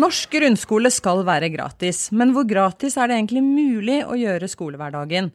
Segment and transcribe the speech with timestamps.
[0.00, 5.28] Norsk grunnskole skal være gratis, men hvor gratis er det egentlig mulig å gjøre skolehverdagen?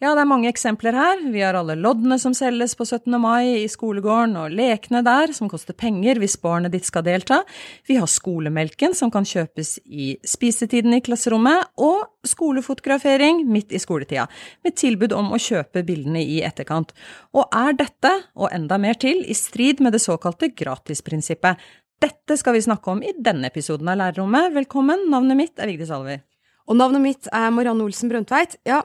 [0.00, 1.20] Ja, det er mange eksempler her.
[1.30, 3.12] Vi har alle loddene som selges på 17.
[3.20, 7.42] mai i skolegården, og lekene der, som koster penger hvis barnet ditt skal delta.
[7.86, 14.24] Vi har skolemelken som kan kjøpes i spisetiden i klasserommet, og skolefotografering midt i skoletida,
[14.64, 16.96] med tilbud om å kjøpe bildene i etterkant.
[17.36, 21.60] Og er dette, og enda mer til, i strid med det såkalte gratisprinsippet?
[22.00, 24.54] Dette skal vi snakke om i denne episoden av Lærerrommet.
[24.54, 26.22] Velkommen, navnet mitt er Vigdis Alver.
[26.70, 28.54] Og navnet mitt er Marianne Olsen Brøndtveit.
[28.64, 28.78] Ja,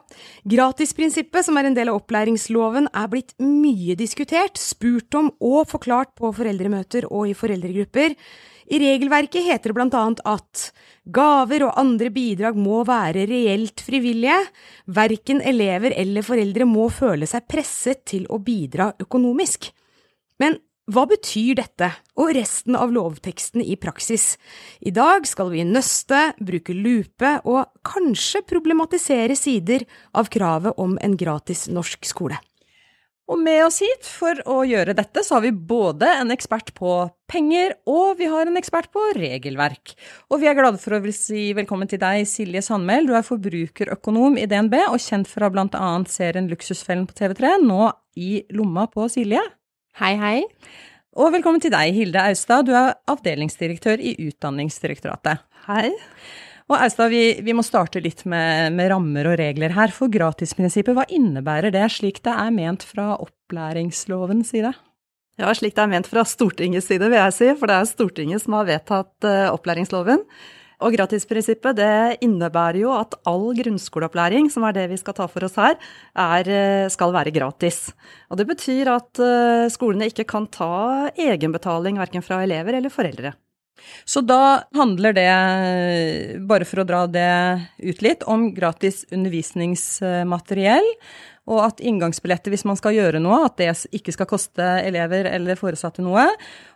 [0.43, 6.11] gratisprinsippet, som er en del av opplæringsloven, er blitt mye diskutert, spurt om og forklart
[6.19, 8.17] på foreldremøter og i foreldregrupper.
[8.67, 10.67] I regelverket heter det blant annet at
[11.15, 14.41] gaver og andre bidrag må være reelt frivillige,
[14.91, 19.71] verken elever eller foreldre må føle seg presset til å bidra økonomisk.
[20.43, 24.35] Men hva betyr dette, og resten av lovteksten i praksis?
[24.85, 31.17] I dag skal vi nøste, bruke lupe og kanskje problematisere sider av kravet om en
[31.17, 32.37] gratis norsk skole.
[33.25, 36.93] Og med oss hit for å gjøre dette, så har vi både en ekspert på
[37.25, 39.95] penger, og vi har en ekspert på regelverk.
[40.29, 43.09] Og vi er glade for å si velkommen til deg, Silje Sandmæl.
[43.09, 45.91] Du er forbrukerøkonom i DNB, og kjent fra bl.a.
[46.05, 47.89] serien Luksusfellen på TV3, nå
[48.21, 49.41] i lomma på Silje.
[49.95, 50.39] Hei, hei.
[51.15, 52.65] Og velkommen til deg, Hilde Austad.
[52.67, 55.39] Du er avdelingsdirektør i Utdanningsdirektoratet.
[55.69, 55.93] Hei.
[56.67, 59.93] Og Austad, vi, vi må starte litt med, med, rammer og regler her.
[59.95, 64.73] For gratisprinsippet, hva innebærer det, slik det er ment fra opplæringslovens side?
[65.39, 67.49] Ja, slik det er ment fra Stortingets side, vil jeg si.
[67.55, 70.27] For det er Stortinget som har vedtatt uh, opplæringsloven.
[70.83, 75.47] Og gratisprinsippet det innebærer jo at all grunnskoleopplæring, som er det vi skal ta for
[75.47, 75.77] oss her,
[76.15, 77.93] er, eh, skal være gratis.
[78.29, 83.35] Og det betyr at eh, skolene ikke kan ta egenbetaling verken fra elever eller foreldre.
[84.07, 85.29] Så da handler det,
[86.47, 87.29] bare for å dra det
[87.83, 90.87] ut litt, om gratis undervisningsmateriell,
[91.45, 95.59] og at inngangsbilletter, hvis man skal gjøre noe, at det ikke skal koste elever eller
[95.59, 96.25] foresatte noe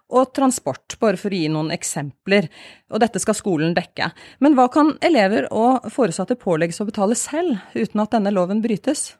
[0.09, 2.47] og transport, bare for å gi noen eksempler.
[2.89, 4.09] Og dette skal skolen dekke.
[4.41, 9.11] Men hva kan elever og foresatte pålegges å betale selv, uten at denne loven brytes?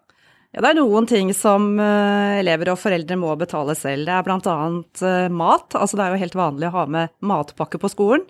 [0.50, 4.08] Ja, det er noen ting som uh, elever og foreldre må betale selv.
[4.09, 4.56] Det er bl.a.
[4.98, 5.78] Uh, mat.
[5.78, 8.26] Altså det er jo helt vanlig å ha med matpakke på skolen.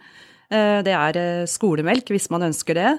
[0.52, 2.92] Uh, det er skolemelk hvis man ønsker det.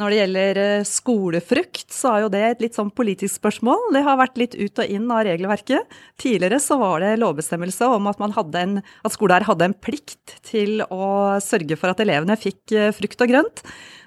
[0.00, 3.92] Når det gjelder eh, skolefrukt, så er jo det et litt sånn politisk spørsmål.
[3.94, 5.98] Det har vært litt ut og inn av regelverket.
[6.18, 11.38] Tidligere så var det lovbestemmelse om at, man at skoleeier hadde en plikt til å
[11.44, 13.62] sørge for at elevene fikk eh, frukt og grønt.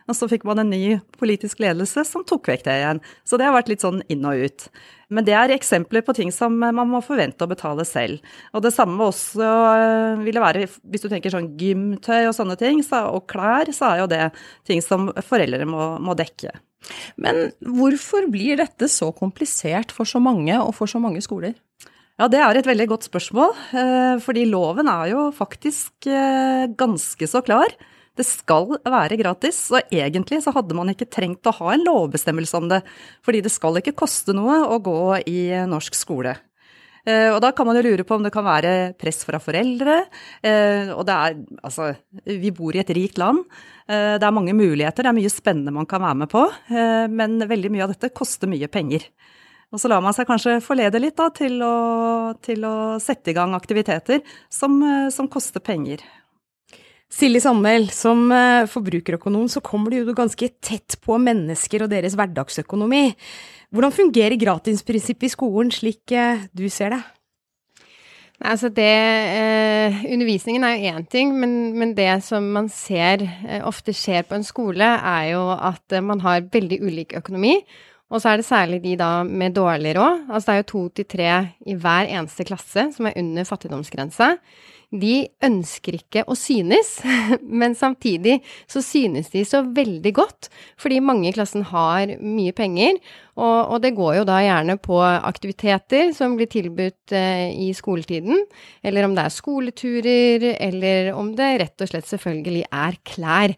[0.08, 3.02] Og så fikk man en ny politisk ledelse som tok vekk det igjen.
[3.28, 4.68] Så det har vært litt sånn inn og ut.
[5.12, 8.24] Men det er eksempler på ting som man må forvente å betale selv.
[8.56, 9.52] Og det samme også
[10.24, 13.92] ville vil det være hvis du tenker sånn gymtøy og sånne ting, og klær, så
[13.92, 14.24] er jo det
[14.68, 16.52] ting som foreldre må, må dekke.
[17.20, 21.56] Men hvorfor blir dette så komplisert for så mange og for så mange skoler?
[22.18, 23.54] Ja, det er et veldig godt spørsmål.
[23.78, 26.10] Øh, fordi loven er jo faktisk
[26.78, 27.74] ganske så klar.
[28.18, 32.58] Det skal være gratis, og egentlig så hadde man ikke trengt å ha en lovbestemmelse
[32.58, 32.82] om det,
[33.26, 35.40] fordi det skal ikke koste noe å gå i
[35.70, 36.34] norsk skole.
[37.08, 40.02] Eh, og da kan man jo lure på om det kan være press fra foreldre.
[40.44, 41.94] Eh, og det er altså
[42.26, 43.46] Vi bor i et rikt land.
[43.88, 46.44] Eh, det er mange muligheter, det er mye spennende man kan være med på.
[47.14, 49.08] Men veldig mye av dette koster mye penger.
[49.72, 53.36] Og så lar man seg kanskje forlede litt da, til, å, til å sette i
[53.36, 54.80] gang aktiviteter som,
[55.12, 56.04] som koster penger.
[57.08, 62.18] Silje Sandmæl, som eh, forbrukerøkonom så kommer du jo ganske tett på mennesker og deres
[62.20, 63.14] hverdagsøkonomi.
[63.72, 67.04] Hvordan fungerer gratisprinsippet i skolen slik eh, du ser det?
[68.38, 68.92] Nei, altså det,
[69.40, 74.28] eh, undervisningen er jo én ting, men, men, det som man ser eh, ofte skjer
[74.28, 77.56] på en skole, er jo at eh, man har veldig ulik økonomi.
[78.12, 80.28] Og så er det særlig de da med dårlig råd.
[80.30, 81.32] Altså det er jo to til tre
[81.68, 84.36] i hver eneste klasse som er under fattigdomsgrensa
[84.96, 86.98] de ønsker ikke å synes,
[87.60, 88.40] men samtidig
[88.72, 90.48] så synes de så veldig godt,
[90.80, 93.02] fordi mange i klassen har mye penger,
[93.38, 98.46] og, og det går jo da gjerne på aktiviteter som blir tilbudt eh, i skoletiden,
[98.82, 103.58] eller om det er skoleturer, eller om det rett og slett selvfølgelig er klær.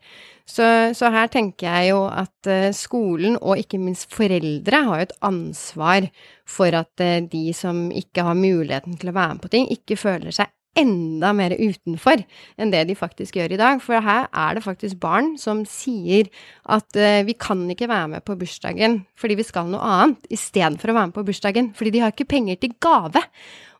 [0.49, 0.65] Så,
[0.97, 5.17] så, her tenker jeg jo at uh, skolen, og ikke minst foreldre, har jo et
[5.29, 6.07] ansvar
[6.49, 9.99] for at uh, de som ikke har muligheten til å være med på ting, ikke
[9.99, 10.49] føler seg
[10.79, 12.23] enda mer utenfor
[12.59, 13.81] enn det de faktisk gjør i dag.
[13.83, 16.29] For her er det faktisk barn som sier
[16.69, 20.91] at uh, vi kan ikke være med på bursdagen fordi vi skal noe annet, istedenfor
[20.91, 23.23] å være med på bursdagen fordi de har ikke penger til gave.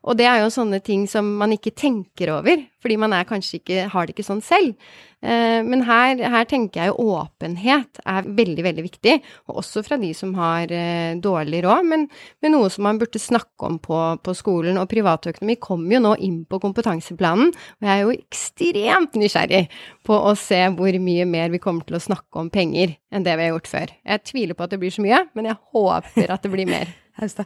[0.08, 3.58] Og det er jo sånne ting som man ikke tenker over, fordi man er kanskje
[3.58, 4.72] ikke, har det ikke sånn selv.
[5.20, 9.18] Eh, men her, her, tenker jeg jo åpenhet er veldig, veldig viktig,
[9.50, 12.06] og også fra de som har eh, dårlig råd, men,
[12.40, 14.80] men, noe som man burde snakke om på, på skolen.
[14.80, 19.66] Og privatøkonomi kommer jo nå inn på kompetanseplanen, og jeg er jo ekstremt nysgjerrig
[20.08, 23.36] på å se hvor mye mer vi kommer til å snakke om penger enn det
[23.36, 23.96] vi har gjort før.
[24.00, 26.96] Jeg tviler på at det blir så mye, men jeg håper at det blir mer.
[27.20, 27.44] Hauste.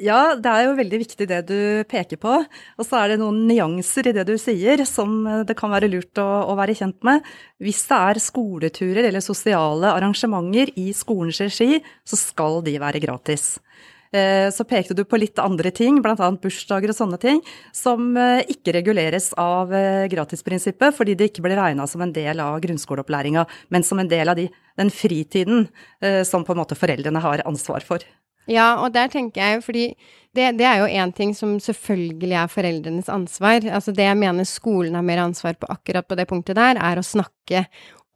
[0.00, 2.32] Ja, det er jo veldig viktig det du peker på.
[2.40, 5.90] Og så er det noen nyanser i det du sier som eh, det kan være
[5.92, 7.26] lurt å, å, være kjent med.
[7.60, 13.58] Hvis det er skoleturer eller sosiale arrangementer i skolens regi, så skal de være gratis.
[14.16, 16.30] Eh, så pekte du på litt andre ting, bl.a.
[16.40, 17.42] bursdager og sånne ting,
[17.76, 19.74] som eh, ikke reguleres av
[20.10, 24.32] gratisprinsippet fordi det ikke blir regna som en del av grunnskoleopplæringa, men som en del
[24.32, 24.48] av de,
[24.80, 25.68] den fritiden
[26.24, 28.00] som på en måte foreldrene har ansvar for.
[28.48, 29.84] Ja, og der tenker jeg jo fordi
[30.36, 33.64] det, det er jo én ting som selvfølgelig er foreldrenes ansvar.
[33.66, 37.00] Altså det jeg mener skolen har mer ansvar på akkurat på det punktet der, er
[37.00, 37.64] å snakke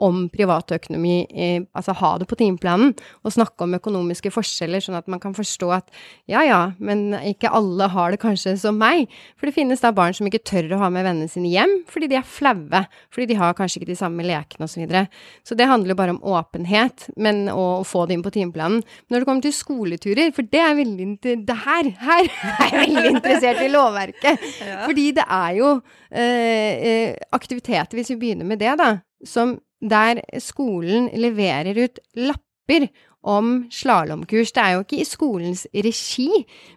[0.03, 2.93] om privatøkonomi, altså ha det på timeplanen,
[3.23, 5.93] og snakke om økonomiske forskjeller, sånn at man kan forstå at
[6.31, 9.07] ja ja, men ikke alle har det kanskje som meg.
[9.39, 12.09] For det finnes da barn som ikke tør å ha med vennene sine hjem fordi
[12.11, 12.83] de er flaue,
[13.15, 14.75] fordi de har kanskje ikke de samme lekene osv.
[14.75, 15.05] Så, videre.
[15.47, 18.83] så det handler jo bare om åpenhet, men å, å få det inn på timeplanen.
[19.07, 22.27] Når det kommer til skoleturer, for det er veldig Det her, her
[22.65, 24.49] er jeg veldig interessert i lovverket.
[24.59, 24.81] Ja.
[24.89, 25.71] Fordi det er jo
[26.11, 28.91] eh, eh aktiviteter, hvis vi begynner med det, da,
[29.27, 29.55] som
[29.85, 32.89] der skolen leverer ut lapper
[33.25, 34.53] om slalåmkurs.
[34.53, 36.29] Det er jo ikke i skolens regi,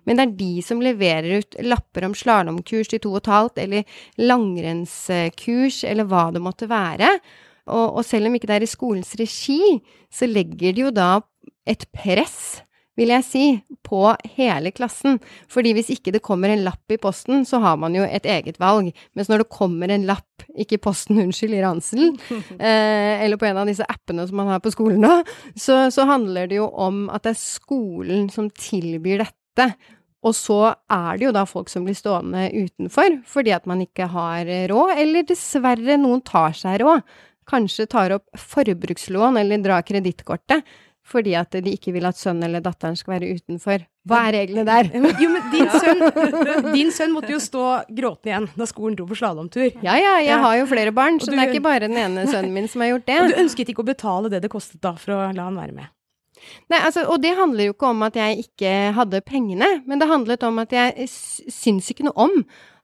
[0.08, 3.64] men det er de som leverer ut lapper om slalåmkurs til to og et halvt,
[3.66, 7.18] eller langrennskurs, eller hva det måtte være.
[7.68, 9.60] Og, og selv om ikke det er i skolens regi,
[10.08, 11.18] så legger de jo da
[11.68, 12.62] et press
[12.98, 13.46] vil jeg si,
[13.88, 14.02] på
[14.36, 15.20] hele klassen.
[15.52, 18.60] Fordi hvis ikke det kommer en lapp i posten, så har man jo et eget
[18.62, 18.90] valg.
[19.16, 22.16] Mens når det kommer en lapp, ikke i posten, unnskyld, i ranselen,
[22.58, 25.20] eh, eller på en av disse appene som man har på skolen nå,
[25.56, 29.72] så, så handler det jo om at det er skolen som tilbyr dette.
[30.26, 30.60] Og så
[30.92, 34.98] er det jo da folk som blir stående utenfor fordi at man ikke har råd,
[34.98, 37.06] eller dessverre noen tar seg råd.
[37.48, 40.66] Kanskje tar opp forbrukslån eller drar kredittkortet
[41.08, 43.86] fordi at de ikke vil at sønnen eller datteren skal være utenfor.
[44.08, 44.90] Hva er reglene der?
[45.24, 49.18] Jo, men din sønn, din sønn måtte jo stå gråtende igjen da skolen dro på
[49.20, 49.70] slalåmtur.
[49.84, 52.28] Ja, ja, jeg har jo flere barn, så du, det er ikke bare den ene
[52.30, 53.20] sønnen min som har gjort det.
[53.24, 55.76] Og du ønsket ikke å betale det det kostet da, for å la han være
[55.76, 55.94] med?
[56.72, 60.10] Nei, altså, og det handler jo ikke om at jeg ikke hadde pengene, men det
[60.10, 62.36] handlet om at jeg syns ikke noe om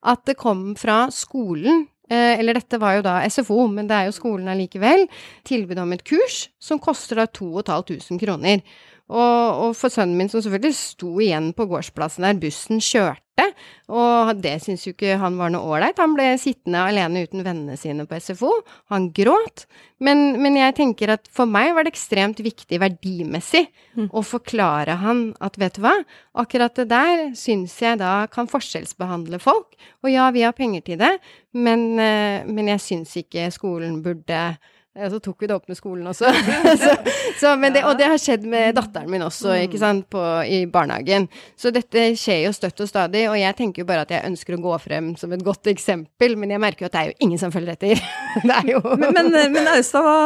[0.03, 4.15] at det kom fra skolen eller dette var jo da SFO, men det er jo
[4.15, 5.05] skolen allikevel.
[5.47, 8.65] Tilbud om et kurs som koster da 2500 kroner.
[9.11, 13.49] Og, og, for sønnen min, som selvfølgelig sto igjen på gårdsplassen der bussen kjørte,
[13.91, 15.99] og det syntes jo ikke han var noe ålreit.
[15.99, 18.51] Han ble sittende alene uten vennene sine på SFO.
[18.93, 19.65] Han gråt.
[20.03, 23.65] Men, men, jeg tenker at for meg var det ekstremt viktig verdimessig
[23.97, 24.07] mm.
[24.13, 25.95] å forklare han at vet du hva,
[26.39, 29.75] akkurat det der syns jeg da kan forskjellsbehandle folk.
[30.05, 31.15] Og ja, vi har penger til det,
[31.51, 34.45] men, eh, men jeg syns ikke skolen burde
[34.93, 36.29] ja, så tok vi det opp med skolen også.
[36.83, 36.91] så,
[37.39, 41.25] så, det, og det har skjedd med datteren min også, ikke sant, på, i barnehagen.
[41.57, 44.53] Så dette skjer jo støtt og stadig, og jeg tenker jo bare at jeg ønsker
[44.53, 47.25] å gå frem som et godt eksempel, men jeg merker jo at det er jo
[47.25, 48.03] ingen som følger etter.
[48.45, 50.21] det er jo Men, men, men Austad, hva,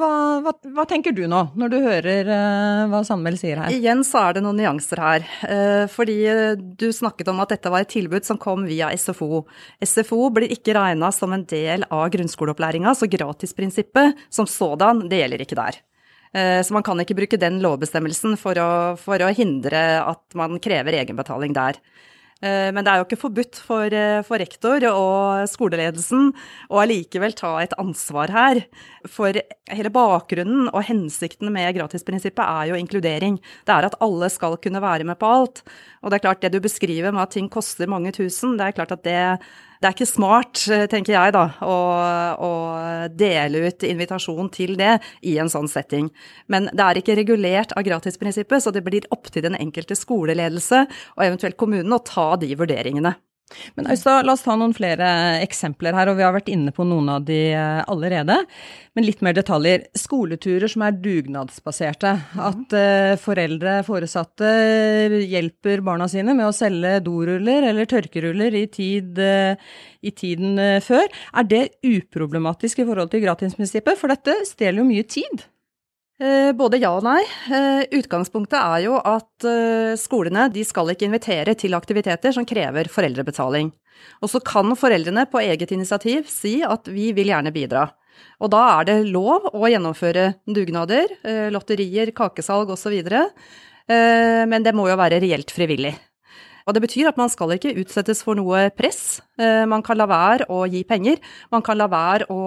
[0.00, 0.08] hva,
[0.46, 3.76] hva, hva, tenker du nå, når du hører uh, hva Sandmæl sier her?
[3.76, 5.28] Igjen så er det noen nyanser her.
[5.44, 9.44] Uh, fordi uh, du snakket om at dette var et tilbud som kom via SFO.
[9.84, 15.20] SFO blir ikke regna som en del av grunnskoleopplæringa, så gratisprinsippet prinsippet som sådan, det
[15.20, 15.80] gjelder ikke der.
[16.32, 20.60] Eh, så man kan ikke bruke den lovbestemmelsen for å, for å hindre at man
[20.60, 21.80] krever egenbetaling der.
[22.40, 26.30] Eh, men det er jo ikke forbudt for, eh, for, rektor og skoleledelsen
[26.70, 28.62] å allikevel ta et ansvar her.
[29.06, 29.34] For
[29.68, 33.40] hele bakgrunnen og hensikten med gratisprinsippet er jo inkludering.
[33.66, 35.64] Det er at alle skal kunne være med på alt.
[36.02, 38.78] Og det er klart, det du beskriver med at ting koster mange tusen, det er
[38.78, 39.40] klart at det
[39.80, 41.76] det er ikke smart, eh, tenker jeg da, å,
[42.44, 42.50] å,
[43.16, 46.10] dele ut invitasjon til det i en sånn setting.
[46.52, 50.84] Men det er ikke regulert av gratisprinsippet, så det blir opp til den enkelte skoleledelse
[51.16, 53.16] og eventuelt kommunen å ta de vurderingene.
[53.76, 55.08] Men Øystad, la oss ta noen flere
[55.42, 58.36] eksempler her, og vi har vært inne på noen av de eh, allerede.
[58.98, 59.86] Men litt mer detaljer.
[59.98, 62.14] Skoleturer som er dugnadsbaserte.
[62.50, 64.50] At uh, foreldre, foresatte,
[65.30, 69.54] hjelper barna sine med å selge doruller eller tørkeruller i, tid, uh,
[70.02, 71.06] i tiden uh, før.
[71.38, 73.98] Er det uproblematisk i forhold til gratisprinsippet?
[74.00, 75.46] For dette stjeler jo mye tid.
[76.20, 77.22] Eh, både ja og nei.
[77.48, 82.90] Eh, utgangspunktet er jo at eh, skolene de skal ikke invitere til aktiviteter som krever
[82.92, 83.70] foreldrebetaling.
[84.20, 87.86] Og så kan foreldrene på eget initiativ si at vi vil gjerne bidra.
[88.44, 91.12] Og da er det lov å gjennomføre dugnader,
[91.52, 92.96] lotterier, kakesalg osv.
[93.88, 95.94] Men det må jo være reelt frivillig.
[96.66, 99.20] Og det betyr at man skal ikke utsettes for noe press.
[99.40, 101.20] Eh, man kan la være å gi penger,
[101.52, 102.40] man kan la være å,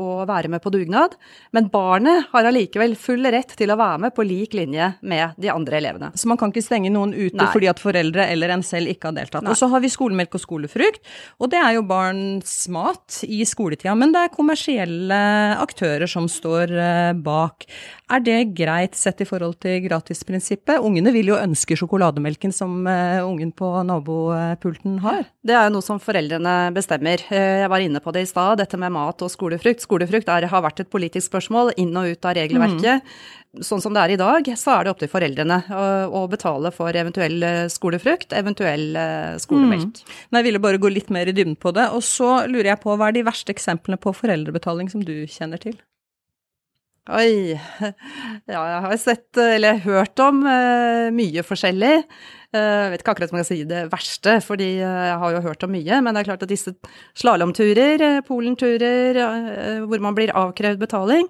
[0.00, 1.16] å være med på dugnad.
[1.56, 5.50] Men barnet har allikevel full rett til å være med på lik linje med de
[5.52, 6.12] andre elevene.
[6.18, 7.48] Så man kan ikke stenge noen ute Nei.
[7.52, 9.48] fordi at foreldre eller en selv ikke har deltatt.
[9.48, 11.02] Og så har vi skolemelk og skolefrukt,
[11.40, 13.96] og det er jo barns mat i skoletida.
[13.98, 15.20] Men det er kommersielle
[15.62, 17.68] aktører som står eh, bak.
[18.12, 20.82] Er det greit sett i forhold til gratisprinsippet?
[20.84, 25.28] Ungene vil jo ønske sjokolademelken som eh, ungen på nabopulten har.
[25.44, 27.22] Det er jo noe som foreldrene bestemmer.
[27.30, 29.84] Eh, jeg var inne på det i stad, dette med mat og skolefrukt.
[29.84, 33.04] Skolefrukt er, har vært et politisk spørsmål inn og ut av regelverket.
[33.04, 33.62] Mm.
[33.64, 35.86] Sånn som det er i dag, så er det opp til foreldrene å,
[36.18, 38.96] å betale for eventuell eh, skolefrukt, eventuell
[39.42, 40.00] skolemelk.
[40.00, 40.20] Mm.
[40.28, 41.88] Men jeg ville bare gå litt mer i dybden på det.
[41.94, 45.62] Og så lurer jeg på, hva er de verste eksemplene på foreldrebetaling som du kjenner
[45.62, 45.76] til?
[47.12, 47.60] Oi.
[48.44, 50.42] Ja, jeg har sett, eller hørt om
[51.16, 51.94] mye forskjellig.
[52.54, 55.34] Uh, jeg vet ikke akkurat om jeg skal si det verste, fordi uh, jeg har
[55.34, 56.00] jo hørt om mye.
[56.04, 56.74] Men det er klart at disse
[57.18, 59.20] slalåmturer, polenturer,
[59.88, 61.26] hvor man blir avkrevd betaling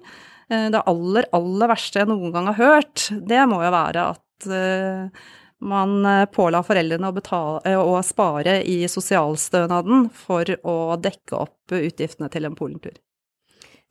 [0.49, 4.49] Det aller, aller verste jeg noen gang har hørt, det må jo være at
[5.65, 5.95] man
[6.35, 12.57] påla foreldrene å, betale, å spare i sosialstønaden for å dekke opp utgiftene til en
[12.59, 12.99] polentur.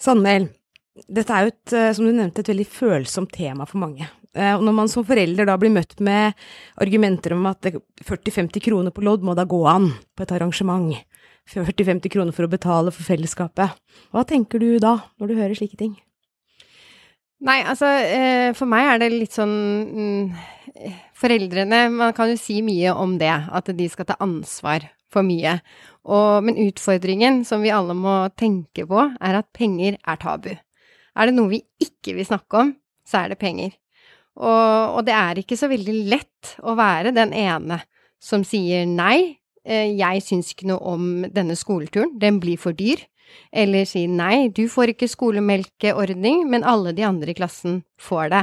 [0.00, 0.48] Sandmæl,
[0.94, 4.08] dette er jo et, eh, som du nevnte, et veldig følsomt tema for mange.
[4.34, 6.34] Eh, når man som forelder da blir møtt med
[6.82, 7.68] argumenter om at
[8.02, 10.90] 40-50 kroner på lodd må da gå an på et arrangement,
[11.52, 13.76] 40-50 kroner for å betale for fellesskapet,
[14.10, 15.94] hva tenker du da, når du hører slike ting?
[17.44, 20.34] Nei, altså eh, for meg er det litt sånn mm,
[21.14, 25.52] Foreldrene, man kan jo si mye om det, at de skal ta ansvar for mye.
[26.02, 30.50] Og, men utfordringen som vi alle må tenke på, er at penger er tabu.
[31.14, 32.74] Er det noe vi ikke vil snakke om,
[33.06, 33.76] så er det penger.
[34.34, 37.80] Og, og det er ikke så veldig lett å være den ene
[38.24, 43.04] som sier nei, eh, jeg syns ikke noe om denne skoleturen, den blir for dyr.
[43.54, 48.42] Eller si nei, du får ikke skolemelkeordning, men alle de andre i klassen får det.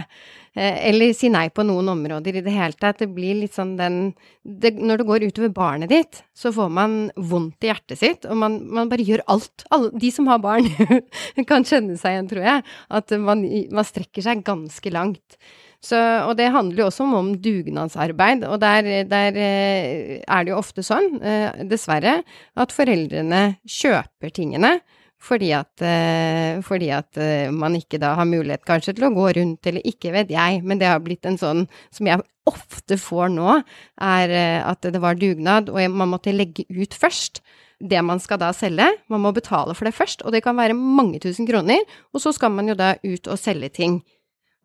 [0.56, 3.00] Eh, eller si nei på noen områder i det hele tatt.
[3.04, 4.00] Det blir litt sånn den
[4.44, 8.40] det, Når det går utover barnet ditt, så får man vondt i hjertet sitt, og
[8.42, 9.66] man, man bare gjør alt.
[9.72, 10.68] Alle, de som har barn,
[11.52, 12.70] kan kjenne seg igjen, tror jeg.
[12.90, 15.38] At man, man strekker seg ganske langt.
[15.82, 15.98] Så,
[16.28, 20.86] og det handler jo også om, dugnadsarbeid, og der, der, eh, er det jo ofte
[20.86, 22.20] sånn, eh, dessverre,
[22.56, 24.80] at foreldrene kjøper tingene
[25.22, 27.18] fordi at, uh, fordi at
[27.54, 30.82] man ikke da har mulighet kanskje til å gå rundt, eller ikke vet jeg, men
[30.82, 33.60] det har blitt en sånn som jeg ofte får nå,
[34.02, 34.34] er
[34.66, 37.44] at det var dugnad, og man måtte legge ut først
[37.82, 38.88] det man skal da selge.
[39.14, 42.34] Man må betale for det først, og det kan være mange tusen kroner, og så
[42.36, 44.02] skal man jo da ut og selge ting.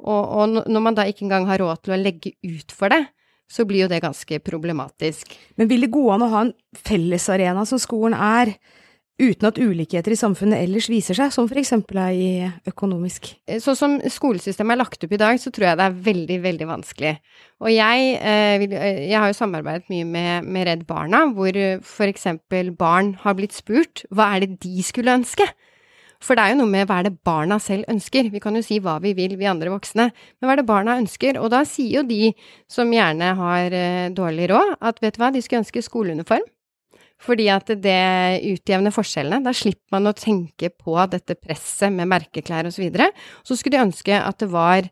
[0.05, 3.05] Og, og når man da ikke engang har råd til å legge ut for det,
[3.47, 5.31] så blir jo det ganske problematisk.
[5.57, 8.57] Men vil det gå an å ha en fellesarena som skolen er?
[9.17, 12.31] uten at ulikheter i samfunnet ellers viser seg, som for eksempel er i
[12.69, 13.31] økonomisk?
[13.63, 16.69] Sånn som skolesystemet er lagt opp i dag, så tror jeg det er veldig, veldig
[16.69, 17.15] vanskelig.
[17.65, 22.11] Og jeg, eh, eh, jeg har jo samarbeidet mye med, med Redd Barna, hvor for
[22.11, 25.49] eksempel barn har blitt spurt hva er det de skulle ønske?
[26.27, 28.33] For det er jo noe med hva er det barna selv ønsker.
[28.33, 30.97] Vi kan jo si hva vi vil, vi andre voksne, men hva er det barna
[30.99, 31.39] ønsker?
[31.39, 32.33] Og da sier jo de
[32.71, 36.47] som gjerne har eh, dårlig råd, at vet du hva, de skulle ønske skoleuniform.
[37.23, 38.01] Fordi at det
[38.45, 39.45] utjevner forskjellene.
[39.47, 42.77] Da slipper man å tenke på dette presset med merkeklær osv.
[42.77, 43.13] Så, videre.
[43.47, 44.91] så skulle de ønske at det var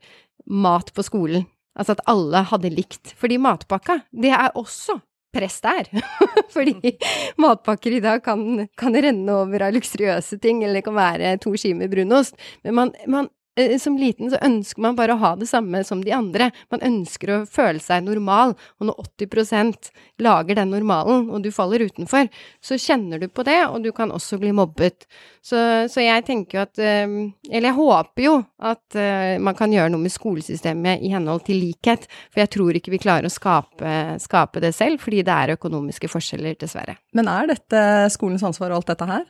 [0.48, 1.44] mat på skolen.
[1.74, 3.12] Altså at alle hadde likt.
[3.18, 4.96] Fordi matpakka, det er også
[5.34, 5.90] press der.
[6.54, 6.94] Fordi
[7.40, 11.54] matpakker i dag kan, kan, renne over av luksuriøse ting, eller det kan være to
[11.60, 12.38] skiver brunost.
[12.64, 13.30] Men man, man
[13.78, 16.50] som liten så ønsker man bare å ha det samme som de andre.
[16.72, 19.90] Man ønsker å føle seg normal, og når 80%
[20.24, 22.28] lager den normalen, og du faller utenfor,
[22.64, 25.06] så kjenner du på det, og du kan også bli mobbet.
[25.44, 25.58] Så,
[25.92, 27.10] så jeg tenker jo at eh,
[27.50, 31.60] Eller jeg håper jo at eh, man kan gjøre noe med skolesystemet i henhold til
[31.62, 35.56] likhet, for jeg tror ikke vi klarer å skape, skape det selv, fordi det er
[35.58, 36.96] økonomiske forskjeller, dessverre.
[37.14, 37.84] Men er dette
[38.14, 39.28] skolens ansvar, og alt dette her?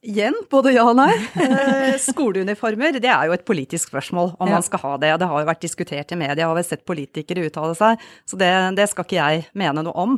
[0.00, 1.12] Igjen, både ja og nei.
[1.36, 4.54] Eh, skoleuniformer, det er jo et politisk spørsmål om ja.
[4.56, 5.10] man skal ha det.
[5.12, 8.00] Og det har jo vært diskutert i media, og vi har sett politikere uttale seg,
[8.24, 10.16] så det, det, skal ikke jeg mene noe om.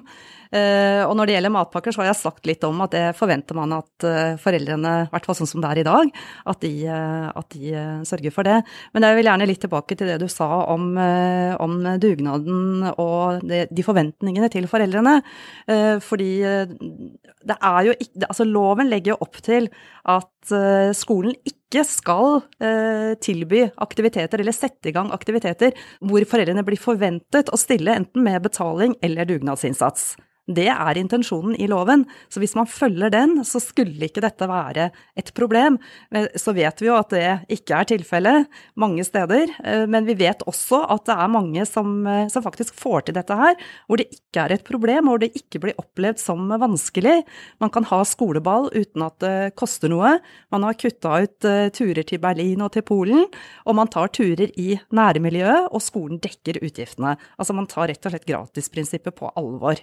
[0.53, 3.57] Eh, og når det gjelder matpakker, så har jeg sagt litt om at det forventer
[3.57, 6.13] man at eh, foreldrene, i hvert fall sånn som det er i dag,
[6.53, 7.73] at de, eh, at de
[8.09, 8.59] sørger for det.
[8.93, 10.93] Men jeg vil gjerne litt tilbake til det du sa om,
[11.63, 15.15] om dugnaden og de forventningene til foreldrene.
[16.05, 19.69] Fordi det er jo ikke Altså loven legger jo opp til
[20.09, 20.53] at
[20.97, 22.43] skolen ikke skal
[23.25, 25.73] tilby aktiviteter eller sette i gang aktiviteter
[26.05, 30.13] hvor foreldrene blir forventet å stille enten med betaling eller dugnadsinnsats.
[30.51, 34.89] Det er intensjonen i loven, så hvis man følger den, så skulle ikke dette være
[35.15, 35.77] et problem.
[36.35, 40.43] Så vet vi jo at det ikke er tilfellet mange steder, eh, men vi vet
[40.51, 43.55] også at det er mange som, eh, som, faktisk får til dette her,
[43.87, 47.23] hvor det ikke er et problem, hvor det ikke blir opplevd som vanskelig.
[47.63, 50.17] Man kan ha skoleball uten at det koster noe.
[50.51, 53.27] Man har kutta ut eh, turer til Berlin og til Polen,
[53.67, 57.17] og man tar turer i nærmiljøet, og skolen dekker utgiftene.
[57.39, 59.81] Altså man tar rett og slett gratisprinsippet på alvor.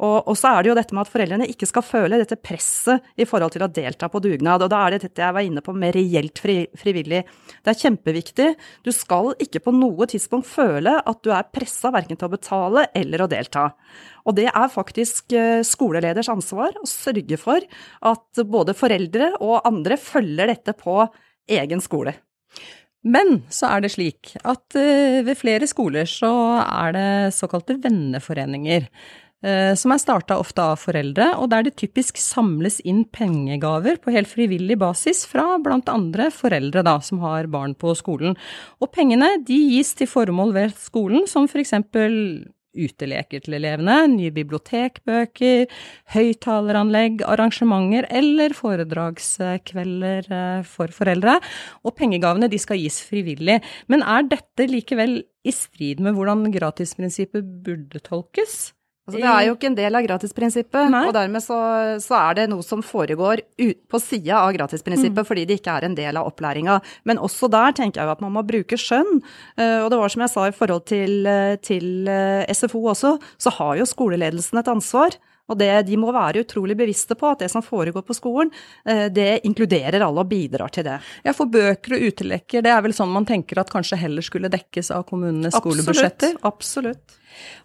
[0.00, 3.26] Og, så er det jo dette med at foreldrene ikke skal føle dette presset i
[3.28, 4.64] forhold til å delta på dugnad.
[4.64, 7.20] Og da er det dette jeg var inne på med reelt fri, frivillig.
[7.60, 8.48] Det er kjempeviktig.
[8.86, 12.86] Du skal ikke på noe tidspunkt føle at du er pressa verken til å betale
[12.96, 13.66] eller å delta.
[14.24, 17.60] Og det er faktisk eh, skoleleders ansvar å sørge for
[18.08, 21.02] at både foreldre og andre følger dette på
[21.60, 22.16] egen skole.
[23.00, 28.88] Men så er det slik at eh, ved flere skoler så er det såkalte venneforeninger.
[29.40, 34.12] Eh, som er starta ofte av foreldre, og der det typisk samles inn pengegaver på
[34.12, 38.36] helt frivillig basis fra blant andre foreldre da, som har barn på skolen.
[38.84, 42.12] Og pengene de gis til formål ved skolen, som eksempel
[42.76, 45.70] uteleker til elevene, nye bibliotekbøker,
[46.14, 51.38] høyttaleranlegg, arrangementer eller foredragskvelder eh, for foreldre.
[51.82, 53.58] Og pengegavene de skal gis frivillig.
[53.90, 58.70] Men er dette likevel i strid med hvordan gratisprinsippet burde tolkes?
[59.10, 61.02] Altså, det er jo ikke en del av gratisprinsippet, Nei.
[61.08, 61.58] og dermed så,
[62.02, 65.26] så, er det noe som foregår ut, på sida av gratisprinsippet mm.
[65.26, 66.78] fordi det ikke er en del av opplæringa.
[67.08, 69.18] Men også der tenker jeg jo at man må bruke skjønn.
[69.58, 73.16] Uh, og det var som jeg sa i forhold til, eh, til uh, SFO også,
[73.40, 75.18] så har jo skoleledelsen et ansvar.
[75.50, 78.52] Og det, de må være utrolig bevisste på at det som foregår på skolen,
[79.10, 81.00] det inkluderer alle og bidrar til det.
[81.26, 84.52] Ja, for bøker og utelekker, det er vel sånn man tenker at kanskje heller skulle
[84.52, 86.38] dekkes av kommunenes absolutt, skolebudsjetter?
[86.46, 87.18] Absolutt.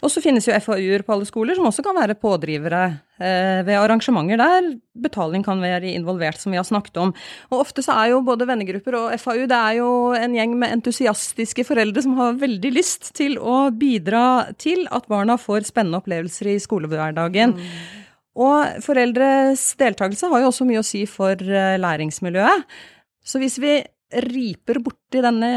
[0.03, 2.81] Og så finnes jo FAU-er på alle skoler som også kan være pådrivere
[3.19, 4.69] eh, ved arrangementer der
[5.05, 7.13] betaling kan være involvert, som vi har snakket om.
[7.51, 10.77] Og ofte så er jo både vennegrupper og FAU det er jo en gjeng med
[10.77, 16.53] entusiastiske foreldre som har veldig lyst til å bidra til at barna får spennende opplevelser
[16.53, 17.55] i skolehverdagen.
[17.55, 18.03] Mm.
[18.45, 22.65] Og foreldres deltakelse har jo også mye å si for eh, læringsmiljøet.
[23.25, 23.79] Så hvis vi
[24.11, 25.51] riper borti denne,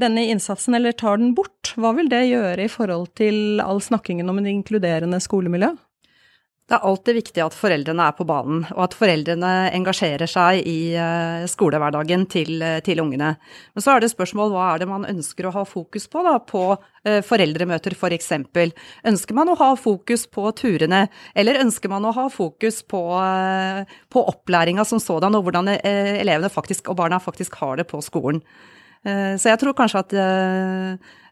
[0.00, 4.28] denne innsatsen, eller tar den bort, hva vil det gjøre i forhold til all snakkingen
[4.30, 5.72] om en inkluderende skolemiljø?
[6.70, 10.92] Det er alltid viktig at foreldrene er på banen, og at foreldrene engasjerer seg i
[10.94, 13.32] eh, skolehverdagen til, eh, til ungene.
[13.74, 16.36] Men så er det spørsmål hva er det man ønsker å ha fokus på, da,
[16.38, 18.30] på uh, foreldremøter f.eks.
[19.10, 23.02] Ønsker man å ha fokus på turene, eller ønsker man å ha fokus på,
[24.14, 28.44] på opplæringa som sådan, og hvordan elevene faktisk, og barna faktisk har det på skolen?
[29.00, 30.14] Så jeg tror kanskje at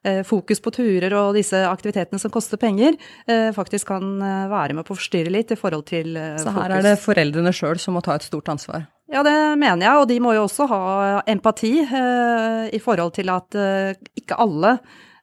[0.07, 2.95] Eh, fokus på turer og disse aktivitetene som koster penger,
[3.27, 6.45] eh, faktisk kan eh, være med på å forstyrre litt i forhold til fokus.
[6.45, 8.87] Så her er det foreldrene sjøl som må ta et stort ansvar?
[9.11, 10.81] Ja, det mener jeg, og de må jo også ha
[11.27, 13.57] empati i forhold til at
[14.21, 14.75] ikke alle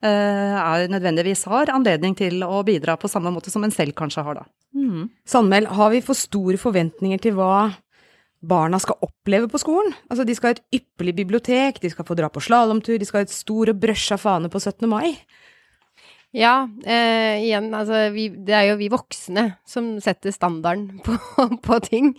[0.02, 4.42] er nødvendigvis har anledning til å bidra på samme måte som en selv kanskje har,
[4.42, 4.48] da.
[4.74, 5.06] Mm.
[5.30, 7.76] Sandmæl, har vi for store forventninger til hva
[8.48, 9.96] barna skal oppleve på skolen.
[10.10, 13.24] Altså, de skal ha et ypperlig bibliotek, de skal få dra på slalåmtur, de skal
[13.24, 14.88] ha et stor og brøsja fane på 17.
[14.92, 15.16] mai.
[16.36, 21.16] Ja, eh, igjen, altså vi, Det er jo vi voksne som setter standarden på,
[21.64, 22.10] på ting.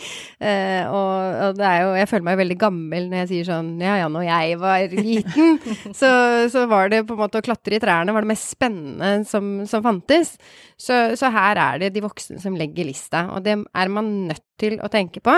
[0.40, 3.74] Eh, og, og, det er jo Jeg føler meg veldig gammel når jeg sier sånn
[3.84, 5.58] Ja ja, når jeg var liten,
[6.00, 6.10] så,
[6.52, 9.50] så, var det på en måte å klatre i trærne var det mest spennende som,
[9.68, 10.34] som fantes.
[10.80, 14.44] Så, så, her er det de voksne som legger lista, og det er man nødt
[14.60, 15.34] til å tenke på.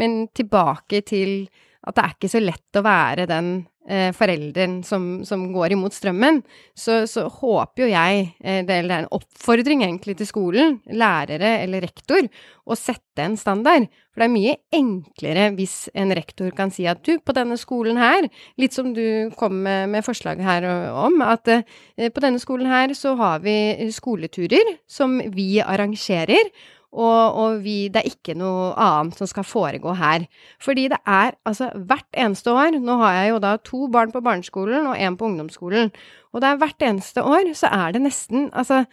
[0.00, 1.44] Men tilbake til
[1.82, 3.54] at det er ikke så lett å være den
[3.88, 6.40] eh, forelderen som, som, går imot strømmen,
[6.74, 11.84] så, så håper jo jeg, eh, det er en oppfordring egentlig til skolen, lærere eller
[11.84, 12.28] rektor,
[12.62, 13.88] å sette en standard.
[14.12, 17.98] For det er mye enklere hvis en rektor kan si at du, på denne skolen
[18.00, 18.28] her,
[18.60, 22.94] litt som du kom med, med forslaget her om, at eh, på denne skolen her
[22.98, 26.52] så har vi skoleturer som vi arrangerer.
[26.92, 30.26] Og, og vi, det er ikke noe annet som skal foregå her.
[30.60, 34.20] Fordi det er altså hvert eneste år Nå har jeg jo da to barn på
[34.24, 35.92] barneskolen og én på ungdomsskolen.
[36.32, 38.84] Og det er hvert eneste år så er det nesten Altså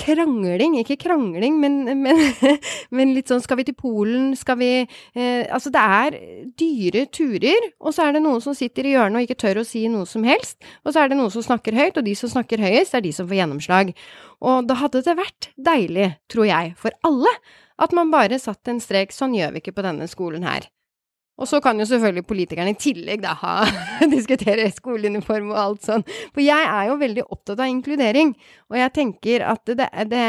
[0.00, 2.22] krangling, ikke krangling, men, men,
[2.96, 6.16] men, litt sånn skal vi til Polen, skal vi eh, Altså det er
[6.58, 9.66] dyre turer, og så er det noen som sitter i hjørnet og ikke tør å
[9.68, 12.32] si noe som helst, og så er det noen som snakker høyt, og de som
[12.32, 13.94] snakker høyest, er de som får gjennomslag.
[14.44, 17.32] Og da hadde det vært deilig, tror jeg, for alle,
[17.78, 20.66] at man bare satt en strek, sånn gjør vi ikke på denne skolen her.
[21.38, 23.54] Og så kan jo selvfølgelig politikerne i tillegg da ha
[24.14, 26.06] diskutere skoleuniform og alt sånn.
[26.34, 28.34] For jeg er jo veldig opptatt av inkludering,
[28.72, 30.24] og jeg tenker at det, det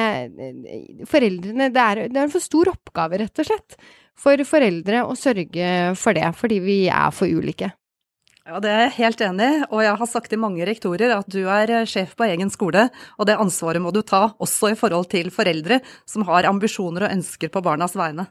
[1.10, 3.80] Foreldrene det er, det er en for stor oppgave, rett og slett,
[4.20, 7.72] for foreldre å sørge for det, fordi vi er for ulike.
[8.50, 11.28] Ja, Det er jeg helt enig i, og jeg har sagt til mange rektorer at
[11.30, 15.06] du er sjef på egen skole, og det ansvaret må du ta, også i forhold
[15.12, 15.78] til foreldre
[16.10, 18.26] som har ambisjoner og ønsker på barnas vegne.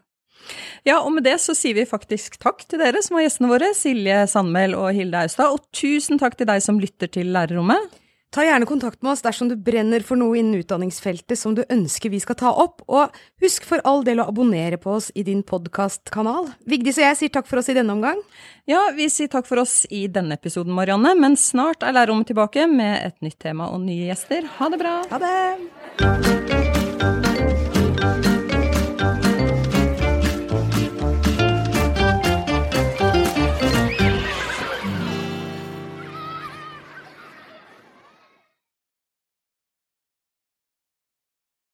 [0.86, 3.72] Ja, og med det så sier vi faktisk takk til dere som var gjestene våre,
[3.76, 7.98] Silje Sandmæl og Hilde Austad, og tusen takk til deg som lytter til Lærerrommet.
[8.28, 12.12] Ta gjerne kontakt med oss dersom du brenner for noe innen utdanningsfeltet som du ønsker
[12.12, 15.40] vi skal ta opp, og husk for all del å abonnere på oss i din
[15.48, 16.50] podkastkanal.
[16.68, 18.20] Vigdis og jeg sier takk for oss i denne omgang.
[18.68, 22.68] Ja, vi sier takk for oss i denne episoden, Marianne, men snart er Lærerrommet tilbake
[22.68, 24.44] med et nytt tema og nye gjester.
[24.60, 24.98] Ha det bra!
[25.08, 26.57] Ha det!